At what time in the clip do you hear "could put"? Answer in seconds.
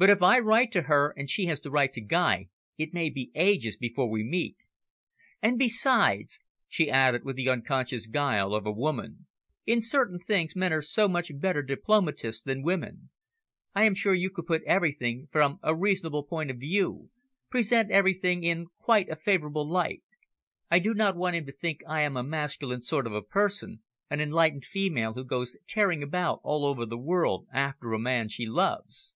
14.30-14.62